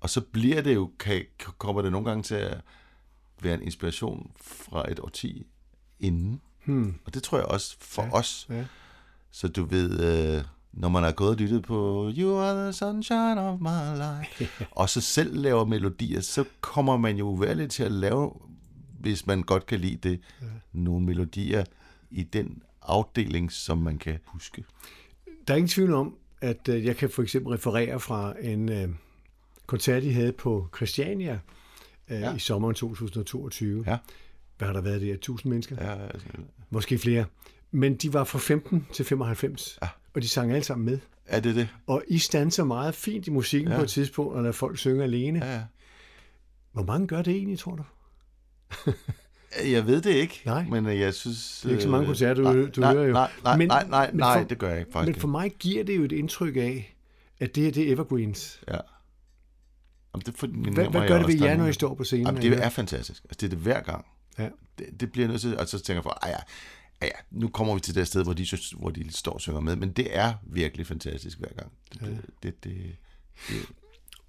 [0.00, 1.24] Og så bliver det jo, kan,
[1.58, 2.60] kommer det nogle gange til at
[3.42, 5.46] være en inspiration fra et årti
[6.00, 6.40] inden.
[6.64, 6.94] Hmm.
[7.04, 8.46] Og det tror jeg også for ja, os.
[8.50, 8.64] ja.
[9.30, 10.00] Så du ved,
[10.36, 10.44] øh,
[10.76, 14.48] når man har gået og lyttet på You are the sunshine of my life,
[14.80, 18.32] og så selv laver melodier, så kommer man jo uvægerligt til at lave,
[19.00, 20.46] hvis man godt kan lide det, ja.
[20.72, 21.64] nogle melodier
[22.10, 24.64] i den afdeling, som man kan huske.
[25.48, 28.88] Der er ingen tvivl om, at øh, jeg kan for eksempel referere fra en øh,
[29.66, 31.40] koncert, I havde på Christiania
[32.10, 32.28] øh, ja.
[32.28, 32.34] Ja.
[32.34, 33.84] i sommeren 2022.
[33.86, 33.98] Ja.
[34.58, 35.14] Hvad har der været der?
[35.14, 35.76] 1000 mennesker?
[35.84, 36.26] Ja, altså,
[36.70, 37.24] Måske flere.
[37.70, 39.88] Men de var fra 15 til 95, Ja.
[40.14, 40.98] Og de sang alle sammen med.
[41.26, 41.68] er det det?
[41.86, 43.76] Og I stanser meget fint i musikken ja.
[43.76, 45.46] På et tidspunkt, og lader folk synge alene.
[45.46, 45.62] Ja.
[46.72, 47.82] Hvor mange gør det egentlig, tror du?
[49.72, 50.64] Jeg ved det ikke, Nej.
[50.70, 51.60] men øh, jeg synes...
[51.62, 53.12] Det er ikke så mange øh, koncerter, du- nej, du nej, hører jo.
[53.12, 55.52] Nej, nej, Men- nej, nej, nej, for- det gør jeg ikke, faktisk Men for mig
[55.58, 56.96] giver det jo et indtryk af,
[57.40, 58.60] at det her det er evergreens.
[58.68, 58.72] Ja.
[60.14, 62.26] Jamen, det Hvad, hvad gør det ved jer, når I står på scenen?
[62.26, 63.22] Jamen, det er fantastisk.
[63.24, 64.04] Altså, det er det hver gang.
[64.38, 64.48] Ja.
[64.78, 66.42] Det, det bliver nødt til, og så tænker jeg for, "Ej,
[67.04, 69.40] ja, ja, ja, nu kommer vi til det sted, hvor de, hvor de står og
[69.40, 71.72] synger med, men det er virkelig fantastisk hver gang.
[71.92, 72.96] Det, det, det, det,
[73.48, 73.66] det,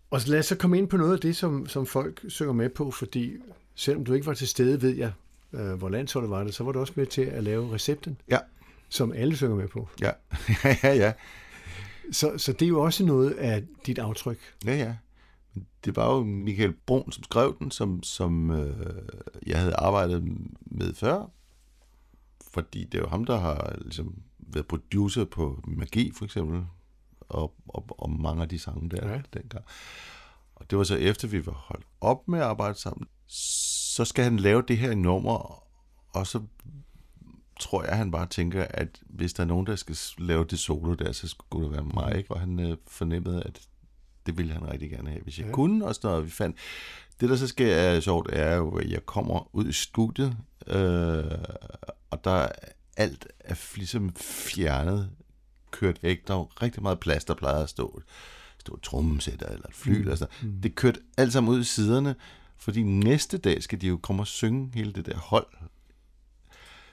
[0.09, 2.53] Og så lad os så komme ind på noget af det, som, som folk synger
[2.53, 3.33] med på, fordi
[3.75, 5.11] selvom du ikke var til stede, ved jeg,
[5.53, 8.39] øh, hvor landsholdet var det, så var du også med til at lave recepten, ja,
[8.89, 9.89] som alle synger med på.
[10.01, 10.11] ja,
[10.83, 11.13] ja, ja,
[12.11, 14.39] Så, så det er jo også noget af dit aftryk.
[14.65, 14.95] ja, ja.
[15.85, 18.75] Det var jo Michael Brun, som skrev den, som, som øh,
[19.47, 20.23] jeg havde arbejdet
[20.65, 21.29] med før,
[22.55, 26.65] fordi det er jo ham, der har ligesom været producer på Magi, for eksempel,
[27.19, 29.21] og, og, og mange af de sange der Ja.
[29.33, 29.65] dengang.
[30.55, 34.23] Og det var så efter, vi var holdt op med at arbejde sammen, så skal
[34.23, 35.63] han lave det her nummer,
[36.13, 36.41] og så
[37.59, 40.93] tror jeg, han bare tænker, at hvis der er nogen, der skal lave det solo
[40.93, 42.31] der, så skulle det være mig, ikke?
[42.31, 43.61] Og han øh, fornemmede, at
[44.25, 45.49] det ville han rigtig gerne have, hvis jeg Ja.
[45.49, 45.55] ja.
[45.55, 46.25] kunne, og sådan noget.
[46.25, 46.57] Vi fandt...
[47.19, 51.37] Det, der så sker er sjovt, er jo, at jeg kommer ud i studiet, øh,
[52.09, 52.49] og der er
[52.97, 55.09] alt er ligesom fjernet,
[55.71, 56.27] kørt væk.
[56.27, 58.01] Der er jo rigtig meget plads, der plejer at stå,
[58.59, 59.93] stå et trommesætter eller et fly.
[59.93, 59.99] Mm.
[59.99, 60.33] Eller sådan.
[60.41, 60.61] Mm.
[60.61, 62.15] Det kørt alt sammen ud i siderne,
[62.57, 65.47] fordi næste dag skal de jo komme og synge hele det der hold.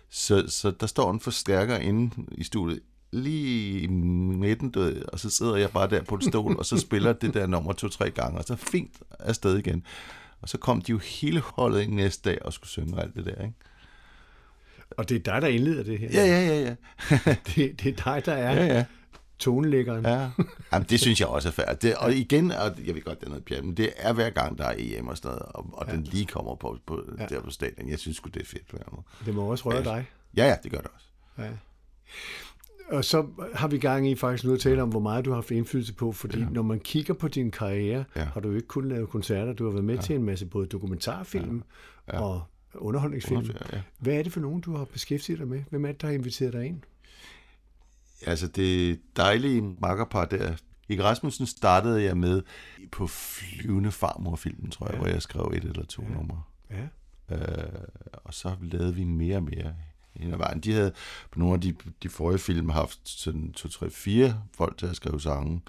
[0.08, 2.80] Så, så der står en forstærker inde i studiet,
[3.12, 6.66] lige i midten, du ved, og så sidder jeg bare der på en stol, og
[6.66, 9.86] så spiller det der nummer to-tre gange, og så fint afsted igen.
[10.42, 13.24] Og så kom de jo hele holdet ind næste dag og skulle synge alt det
[13.26, 13.54] der, ikke?
[14.90, 16.08] Og det er dig, der indleder det her.
[16.12, 16.74] Ja, ja, ja, ja.
[17.56, 18.84] Det, det er dig, der er Ja, ja.
[19.38, 20.04] tonelæggeren.
[20.06, 20.30] ja.
[20.72, 21.82] Jamen, det synes jeg også er færdigt.
[21.82, 24.30] Det, og igen, og jeg ved godt, det er noget pjat, men det er hver
[24.30, 25.92] gang, der er EM og sådan noget, og, og ja.
[25.92, 27.26] den lige kommer på, på Ja.
[27.26, 27.88] der på stadion.
[27.88, 28.68] Jeg synes sgu, det er fedt.
[28.70, 29.04] gang.
[29.26, 29.82] Det må også røre Ja.
[29.82, 30.06] dig.
[30.36, 31.06] Ja, ja, det gør det også.
[31.38, 31.48] Ja.
[32.92, 35.34] Og så har vi gang i faktisk nu at tale om, hvor meget du har
[35.34, 36.46] haft indflydelse på, fordi ja.
[36.50, 38.24] når man kigger på din karriere, ja.
[38.24, 40.00] Har du jo ikke kun lavet koncerter, du har været med ja.
[40.00, 41.62] til en masse både dokumentarfilm
[42.08, 42.16] ja.
[42.16, 42.22] Ja.
[42.22, 42.42] og
[42.74, 43.50] underholdningsfilm.
[43.72, 43.80] Ja.
[43.98, 45.62] Hvad er det for nogen, du har beskæftiget dig med?
[45.70, 46.80] Hvem er det, der har inviteret dig ind?
[48.26, 50.54] Altså det dejlige makkerpar der.
[50.88, 52.42] Ikke Rasmussen startede jeg med
[52.92, 54.98] på flyvende farmorfilmen, tror jeg, Ja.
[54.98, 56.14] hvor jeg skrev et eller to ja.
[56.14, 56.42] numre.
[56.70, 56.88] Ja.
[57.36, 57.72] Øh,
[58.12, 59.74] og så lavede vi mere og mere
[60.16, 60.60] hen ad vejen.
[60.60, 60.92] De havde
[61.30, 64.96] på nogle af de, de forrige film haft sådan 2, 3, 4 folk til at
[64.96, 65.60] skrive sange.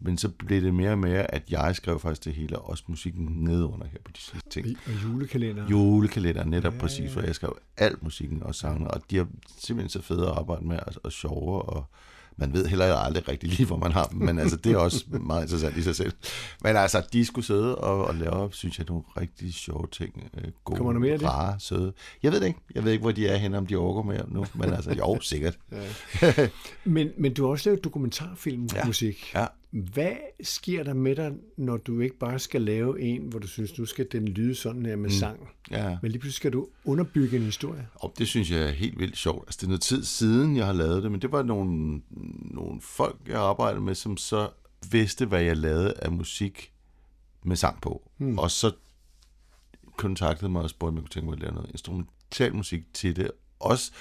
[0.00, 2.84] Men så blev det mere og mere, at jeg skrev faktisk det hele, og også
[2.86, 4.78] musikken nedunder her på de sidste ting.
[4.86, 5.68] Og julekalender.
[5.68, 7.12] Julekalender, netop Ja, ja, præcis, ja.
[7.12, 9.26] hvor jeg skrev alt musikken og sangene, og de er
[9.58, 11.84] simpelthen så fede at arbejde med, og, og sjove, og
[12.36, 15.04] man ved heller aldrig rigtig lige, hvor man har dem, men altså, det er også
[15.20, 16.12] meget interessant i sig selv.
[16.62, 20.30] Men altså, de skulle sidde og, og lave, synes jeg, nogle rigtig sjove ting.
[20.36, 21.28] Øh, Gode, Kommer der mere af det?
[21.28, 21.92] rare, søde.
[22.22, 22.58] Jeg ved det ikke.
[22.74, 25.20] Jeg ved ikke, hvor de er henne, om de overgår mere nu, men altså, jo,
[25.20, 25.58] sikkert.
[25.72, 26.48] Ja.
[26.84, 29.30] men, men du har også lavet dokumentarfilmmusik.
[29.34, 29.46] Ja.
[29.74, 33.78] Hvad sker der med dig, når du ikke bare skal lave en, hvor du synes,
[33.78, 35.10] nu skal den lyde sådan her med mm.
[35.10, 35.98] sang, Ja.
[36.02, 37.88] men lige pludselig skal du underbygge en historie?
[37.94, 39.44] Og det synes jeg er helt vildt sjovt.
[39.48, 42.00] Altså, det er noget tid siden, jeg har lavet det, men det var nogle,
[42.50, 44.48] nogle folk, jeg arbejdede med, som så
[44.90, 46.72] vidste, hvad jeg lavede af musik
[47.44, 48.10] med sang på.
[48.16, 48.38] Hmm.
[48.38, 48.72] Og så
[49.96, 53.16] kontaktede mig og spurgte, om jeg kunne tænke mig at lave noget instrumental musik til
[53.16, 53.30] det.
[53.60, 53.92] Også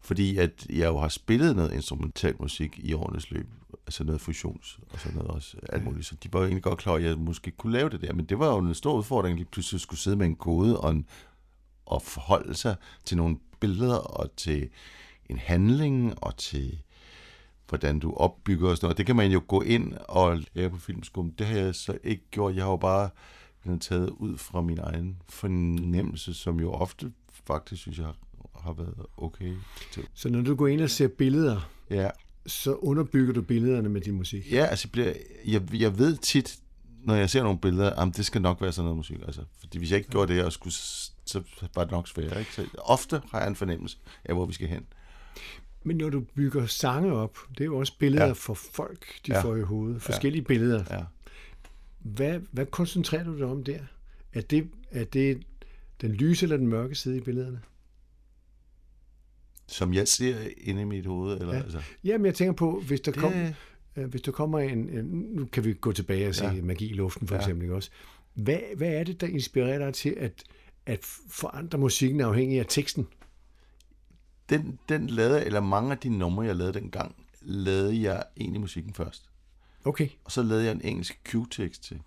[0.00, 3.46] fordi, at jeg jo har spillet noget instrumental musik i årenes løb.
[3.86, 5.56] Altså noget fusions og sådan noget også.
[5.68, 6.06] Alt muligt.
[6.06, 8.12] Så de var jo egentlig godt klar, at jeg måske kunne lave det der.
[8.12, 10.90] Men det var jo en stor udfordring, lige pludselig skulle sidde med en kode og
[10.90, 11.06] en
[11.92, 14.68] at forholde sig til nogle billeder og til
[15.30, 16.78] en handling og til
[17.68, 18.98] hvordan du opbygger og sådan noget.
[18.98, 21.34] Det kan man jo gå ind og lære på filmskolen.
[21.38, 22.54] Det har jeg så ikke gjort.
[22.54, 23.10] Jeg har jo bare
[23.80, 27.12] taget ud fra min egen fornemmelse, som jo ofte
[27.44, 28.12] faktisk synes jeg
[28.54, 29.54] har været okay
[29.92, 30.06] til.
[30.14, 31.60] Så når du går ind og ser billeder,
[31.92, 32.10] Ja,
[32.46, 34.52] så underbygger du billederne med din musik.
[34.52, 35.12] ja altså bliver,
[35.46, 36.58] jeg, jeg ved tit,
[37.04, 39.16] når jeg ser nogle billeder, at det skal nok være sådan noget musik.
[39.26, 40.74] Altså, fordi hvis jeg ikke gjorde det, og skulle,
[41.24, 41.42] så
[41.74, 42.38] var det nok sværere.
[42.38, 42.52] Ikke?
[42.54, 44.86] Så ofte har jeg en fornemmelse af, hvor vi skal hen.
[45.84, 48.26] Men når du bygger sange op, det er jo også billeder.
[48.26, 48.32] Ja.
[48.32, 49.42] for folk, de Ja.
[49.42, 50.02] får i hovedet.
[50.02, 50.46] Forskellige ja.
[50.46, 50.84] billeder.
[50.90, 51.04] Ja.
[51.98, 53.78] Hvad, hvad koncentrerer du dig om der?
[54.32, 55.42] Er det, er det
[56.00, 57.60] den lyse eller den mørke side i billederne?
[59.66, 61.40] Som jeg ser inde i mit hoved.
[61.40, 61.56] Eller, Ja.
[61.56, 61.62] ja.
[61.62, 63.54] altså, Jamen, jeg tænker på, hvis der, kom, det,
[63.96, 65.04] øh, hvis der kommer en, en...
[65.04, 66.62] Nu kan vi gå tilbage og se ja.
[66.62, 67.40] Magi i luften, for ja.
[67.40, 67.64] Eksempel.
[67.64, 67.90] Ikke også?
[68.34, 70.42] Hvad, hvad er det, der inspirerer dig til at,
[70.86, 70.98] at
[71.28, 73.06] forandre musikken afhængig af teksten?
[74.48, 78.94] den, den lavede, eller mange af de numre, jeg lavede dengang, lavede jeg egentlig musikken
[78.94, 79.30] først.
[79.84, 80.08] Okay.
[80.24, 82.02] Og så lavede jeg en engelsk cue-tekst til.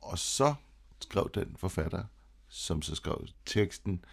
[0.00, 0.54] Og så
[1.00, 2.04] skrev den forfatter,
[2.48, 4.04] som så skrev teksten,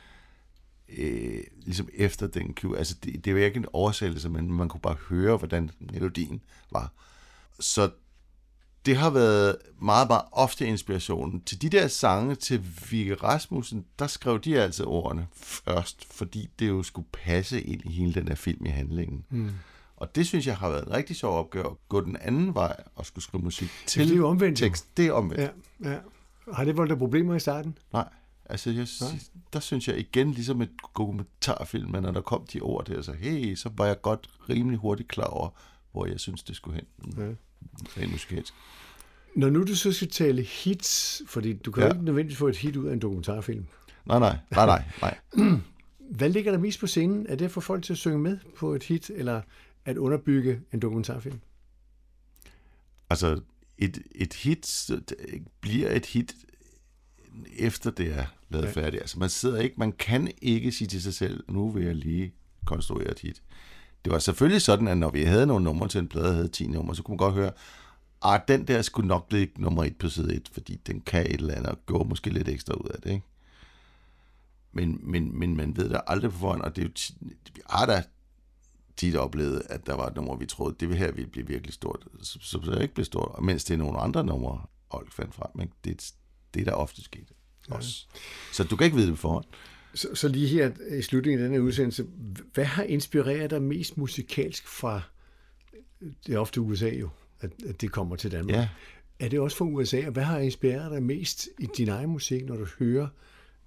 [0.98, 2.78] øh, ligesom efter den cue.
[2.78, 6.92] Altså, det, det var ikke en oversættelse, men man kunne bare høre, hvordan melodien var.
[7.60, 7.90] Så
[8.86, 11.42] det har været meget, meget ofte inspirationen.
[11.42, 16.68] Til de der sange til Vigge Rasmussen, der skrev de altså ordene først, fordi det
[16.68, 19.26] jo skulle passe ind i hele den der film i handlingen.
[19.30, 19.52] Mm.
[19.96, 22.76] Og det synes jeg har været en rigtig sjov opgave, at gå den anden vej
[22.96, 24.98] og skulle skrive musik til det er jo omvendt, tekst.
[24.98, 25.54] Det er omvendt.
[25.84, 25.98] Ja, ja.
[26.54, 27.78] Har det voldt problemer i starten?
[27.94, 28.10] Nej,
[28.54, 28.88] altså jeg,
[29.54, 33.14] der synes jeg igen, ligesom et dokumentarfilm, men når der kom de ord der, så
[33.14, 35.50] hey, så var jeg godt rimelig hurtigt klar over,
[35.92, 37.16] hvor jeg synes, det skulle hen.
[37.18, 37.34] Ja.
[38.02, 38.54] Rent musikalsk.
[39.36, 41.90] Når nu du så skal tale hits, fordi du kan ja.
[41.90, 43.66] Ikke nødvendigvis få et hit ud af en dokumentarfilm.
[44.06, 45.18] Nej, nej, nej, nej, nej.
[46.18, 47.26] Hvad ligger der mest på scenen?
[47.30, 49.42] Er det at få folk til at synge med på et hit, eller
[49.86, 51.40] at underbygge en dokumentarfilm?
[53.10, 53.42] Altså,
[53.78, 54.92] et, et hit
[55.62, 56.36] bliver et hit
[57.58, 58.72] efter det er lavet Ja.
[58.72, 59.02] færdigt.
[59.02, 62.34] Altså, man sidder ikke, man kan ikke sige til sig selv, nu vil jeg lige
[62.66, 63.42] konstruere et hit.
[64.06, 66.68] Det var selvfølgelig sådan, at når vi havde nogle numre til en plade, havde 10
[66.68, 67.52] numre, så kunne man godt høre,
[68.26, 71.32] at den der skulle nok blive nummer et på side 1, fordi den kan et
[71.34, 73.26] eller andet, og gå måske lidt ekstra ud af det, ikke?
[74.72, 76.92] Men, men, men man ved da aldrig på forhånd, og det er jo
[77.56, 78.04] vi har da
[78.98, 82.08] tit oplevet, at der var et nummer, vi troede, det her ville blive virkelig stort,
[82.22, 85.12] så, så, så det ikke blev stort, og mens det er nogle andre numre, Olk
[85.12, 85.74] fandt frem, ikke?
[85.84, 86.14] Det,
[86.54, 87.32] det er der ofte sket
[87.70, 88.06] også.
[88.52, 89.46] Så du kan ikke vide det på forhånd.
[89.94, 92.06] Så, så lige her i slutningen af denne udsendelse,
[92.54, 95.02] hvad har inspireret dig mest musikalsk fra,
[96.28, 98.56] det er ofte USA jo, at, at det kommer til Danmark.
[98.56, 98.70] Ja.
[99.20, 102.46] Er det også fra USA, og hvad har inspireret dig mest i din egen musik,
[102.46, 103.08] når du hører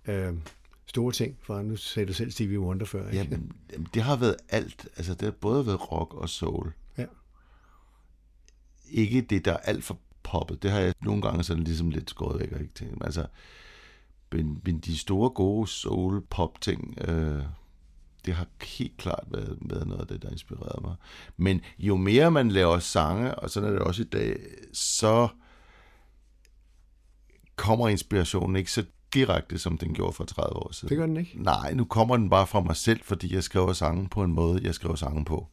[0.08, 0.32] øh,
[0.86, 3.40] store ting fra, nu sagde du selv Stevie Wonder før, ikke?
[3.72, 4.88] Jamen, det har været alt.
[4.96, 6.72] Altså, det har både været rock og soul.
[6.98, 7.06] Ja.
[8.90, 10.62] Ikke det, der er alt for poppet.
[10.62, 13.04] Det har jeg nogle gange sådan ligesom lidt skåret væk og ikke tænkt.
[13.04, 13.26] Altså,
[14.32, 17.42] men, men de store, gode soul-pop-ting, øh,
[18.26, 18.46] det har
[18.78, 20.94] helt klart været, været noget af det, der inspirerede mig.
[21.36, 24.36] Men jo mere man laver sange, og sådan er det også i dag,
[24.72, 25.28] så
[27.56, 28.84] kommer inspirationen ikke så
[29.14, 30.88] direkte, som den gjorde for 30 år siden.
[30.88, 31.42] Det gør den ikke.
[31.42, 34.60] Nej, nu kommer den bare fra mig selv, fordi jeg skriver sangen på en måde,
[34.62, 35.48] jeg skriver sangen på.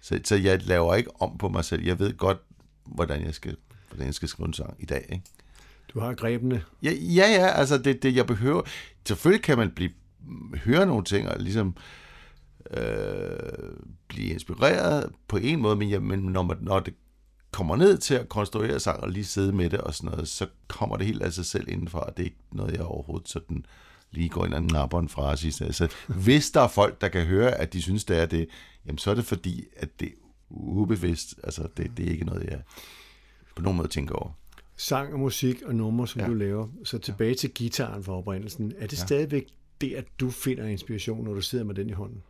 [0.00, 1.84] Så, så jeg laver ikke om på mig selv.
[1.84, 2.38] Jeg ved godt,
[2.84, 3.56] hvordan jeg skal,
[3.96, 5.06] hvordan jeg skal skrive en sang i dag.
[5.12, 5.24] Ikke?
[5.94, 6.64] Du har grebene.
[6.82, 8.62] Ja, ja, ja, altså det, det jeg behøver.
[9.06, 9.90] Selvfølgelig kan man blive,
[10.64, 11.76] høre nogle ting og ligesom
[12.70, 13.72] øh,
[14.08, 16.94] blive inspireret på en måde, men, ja, men når, man, når det
[17.50, 20.46] kommer ned til at konstruere sang og lige sidde med det og sådan noget, så
[20.68, 23.66] kommer det helt af sig selv indenfor, og det er ikke noget, jeg overhovedet sådan
[24.10, 25.64] lige går ind og napper en frase.
[25.64, 28.48] Altså, hvis der er folk, der kan høre, at de synes, det er det,
[28.86, 30.12] jamen så er det fordi, at det er
[30.50, 31.34] ubevidst.
[31.44, 32.62] Altså, det, det er ikke noget, jeg
[33.56, 34.30] på nogen måde tænker over.
[34.76, 36.26] Sang og musik og numre, som ja.
[36.26, 36.68] Du laver.
[36.84, 38.72] Så tilbage til gitaren fra oprindelsen.
[38.78, 39.06] Er det ja.
[39.06, 39.46] stadigvæk
[39.80, 42.22] der, du finder inspiration, når du sidder med den i hånden?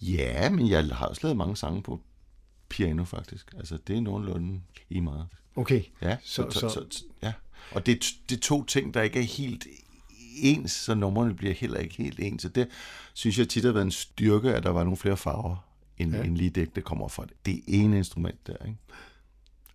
[0.00, 2.00] Ja, men jeg har også lavet mange sange på
[2.68, 3.54] piano, faktisk.
[3.56, 4.60] Altså, det er nogenlunde
[4.90, 5.26] i meget.
[5.56, 5.82] Okay.
[6.02, 7.32] Ja, Så- så, så, så- ja.
[7.72, 9.66] Og det, er det er to ting, der ikke er helt
[10.42, 12.42] ens, så numrene bliver heller ikke helt ens.
[12.42, 12.68] Så det
[13.14, 15.56] synes jeg tit har været en styrke, at der var nogle flere farver,
[15.98, 16.22] end, Ja.
[16.22, 17.32] end lige det, der kommer fra det.
[17.46, 18.78] Det ene instrument der, ikke?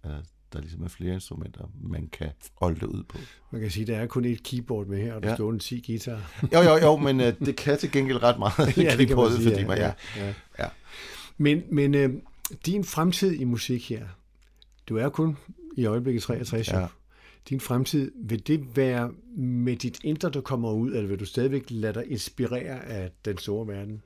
[0.03, 2.29] Altså, der ligesom er flere instrumenter, man kan
[2.61, 3.17] holde det ud på.
[3.51, 5.35] Man kan sige, der er kun et keyboard med her, og der ja.
[5.35, 6.31] Står en 10 guitar.
[6.53, 8.77] Jo, jo, jo, men uh, det kan til gengæld ret meget.
[8.77, 10.65] Ja, det keyboardet, sige, fordi ja, man, ja, ja, ja.
[11.37, 12.13] Men, men øh,
[12.65, 14.05] din fremtid i musik her,
[14.89, 15.37] du er kun
[15.77, 16.67] i øjeblikket 63.
[16.67, 16.79] Ja.
[16.79, 16.87] Ja.
[17.49, 21.65] Din fremtid, vil det være med dit indre, der kommer ud, eller vil du stadigvæk
[21.69, 24.01] lade dig inspirere af den store verden?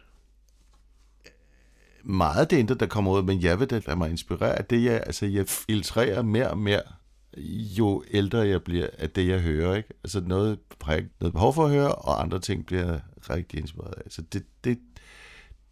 [2.04, 4.84] Meget det indre, der kommer ud, men jeg vil da lade mig inspirere af det,
[4.84, 6.82] jeg, altså jeg filtrerer mere og mere,
[7.78, 9.76] jo ældre jeg bliver, af det, jeg hører.
[9.76, 9.90] Ikke?
[10.04, 13.00] Altså noget har jeg ikke noget behov for at høre, og andre ting bliver
[13.30, 14.12] rigtig inspireret af.
[14.12, 14.80] Så det, det,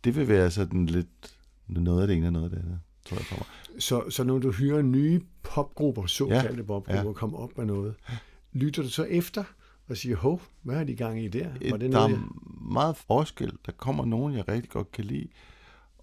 [0.03, 1.35] det vil være sådan lidt
[1.67, 3.81] noget af det ene og noget af det andet, tror jeg for mig.
[3.81, 6.63] Så, så når du hører nye popgrupper, såkaldte ja.
[6.63, 7.13] popgrupper, ja.
[7.13, 7.95] komme op med noget,
[8.53, 9.43] lytter du så efter
[9.89, 11.47] og siger, hov, hvad har de gang i der?
[11.69, 12.17] Var det der noget, jeg...
[12.17, 13.51] er meget forskel.
[13.65, 15.27] Der kommer nogen, jeg rigtig godt kan lide,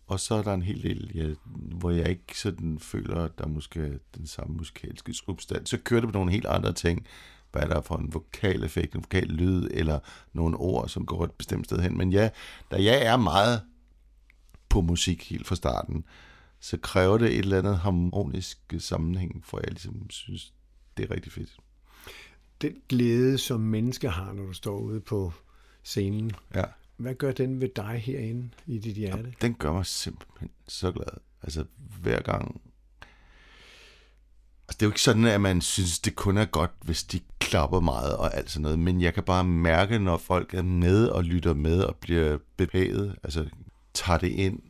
[0.06, 1.36] og så er der en hel del, jeg,
[1.78, 5.70] hvor jeg ikke sådan føler, at der måske er den samme musikalske substans.
[5.70, 7.06] Så kører det på nogle helt andre ting.
[7.52, 9.98] Hvad er der for en vokaleffekt, en vokal lyd, eller
[10.32, 11.98] nogle ord, som går et bestemt sted hen.
[11.98, 12.30] Men ja,
[12.70, 13.62] da jeg er meget
[14.68, 16.04] på musik helt fra starten,
[16.60, 20.52] så kræver det et eller andet harmonisk sammenhæng, for jeg ligesom synes,
[20.96, 21.56] det er rigtig fedt.
[22.62, 25.32] den glæde, som mennesker har, når du står ude på
[25.82, 26.64] scenen, Ja.
[26.96, 29.34] Hvad gør den ved dig herinde i dit hjerte?
[29.40, 31.20] Den gør mig simpelthen så glad.
[31.42, 31.64] Altså
[32.00, 32.60] hver gang...
[34.68, 37.20] Altså, det er jo ikke sådan, at man synes, det kun er godt, hvis de
[37.38, 41.08] klapper meget og alt sådan noget, men jeg kan bare mærke, når folk er med
[41.08, 43.48] og lytter med og bliver bevæget, altså
[43.94, 44.60] tager det ind,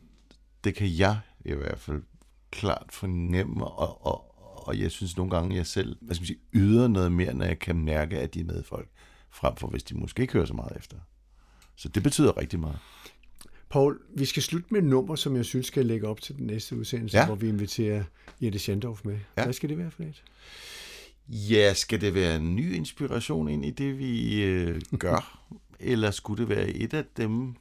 [0.63, 2.03] det kan jeg i hvert fald
[2.51, 6.39] klart fornemme og, og, og jeg synes nogle gange, jeg selv hvad skal man sige,
[6.53, 8.89] yder noget mere, når jeg kan mærke, at de er med folk,
[9.31, 10.97] frem for hvis de måske ikke hører så meget efter.
[11.77, 12.77] Så det betyder rigtig meget.
[13.69, 16.47] Paul, vi skal slutte med et nummer, som jeg synes skal lægge op til den
[16.47, 17.25] næste udsendelse, ja.
[17.25, 18.03] Hvor vi inviterer
[18.41, 19.17] Jette Schendorf med.
[19.37, 19.43] Ja.
[19.43, 20.23] Hvad skal det være for et?
[21.27, 25.47] Ja, skal det være en ny inspiration ind i det, vi øh, gør?
[25.79, 27.55] eller skulle det være et af dem,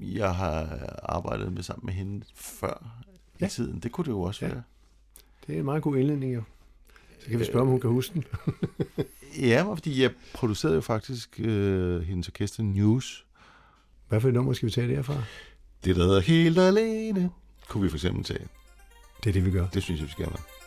[0.00, 3.02] jeg har arbejdet med sammen med hende før.
[3.40, 3.46] Ja.
[3.46, 3.80] i tiden?
[3.80, 4.50] Det kunne det jo også Ja.
[4.52, 4.62] være.
[5.46, 6.42] Det er en meget god indledning, jo.
[7.20, 8.24] Så kan vi spørge, om hun kan huske den.
[9.40, 13.26] Ja, fordi jeg producerede jo faktisk øh, hendes orkester News.
[14.08, 15.14] Hvad for et nummer skal vi tage derfra?
[15.84, 17.30] Det, der hedder Helt Alene,
[17.68, 18.46] kunne vi for eksempel tage.
[19.24, 19.66] Det er det, vi gør.
[19.66, 20.59] Det synes jeg, vi skal have.